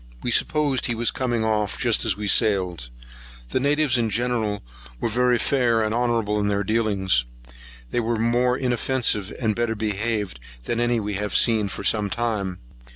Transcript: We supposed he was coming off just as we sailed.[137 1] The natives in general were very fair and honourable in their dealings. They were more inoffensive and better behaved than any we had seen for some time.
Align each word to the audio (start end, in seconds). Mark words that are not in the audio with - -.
We 0.23 0.31
supposed 0.31 0.87
he 0.87 0.95
was 0.95 1.11
coming 1.11 1.45
off 1.45 1.77
just 1.77 2.05
as 2.05 2.17
we 2.17 2.25
sailed.[137 2.27 2.89
1] 3.41 3.47
The 3.49 3.59
natives 3.59 3.97
in 3.99 4.09
general 4.09 4.63
were 4.99 5.09
very 5.09 5.37
fair 5.37 5.83
and 5.83 5.93
honourable 5.93 6.39
in 6.39 6.47
their 6.47 6.63
dealings. 6.63 7.23
They 7.91 7.99
were 7.99 8.15
more 8.17 8.57
inoffensive 8.57 9.31
and 9.39 9.55
better 9.55 9.75
behaved 9.75 10.39
than 10.63 10.79
any 10.79 10.99
we 10.99 11.13
had 11.13 11.33
seen 11.33 11.67
for 11.67 11.83
some 11.83 12.09
time. 12.09 12.57